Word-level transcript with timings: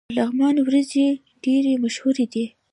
د 0.07 0.11
لغمان 0.17 0.55
وریجې 0.65 1.07
ډیرې 1.43 1.73
مشهورې 1.83 2.25
دي. 2.33 2.45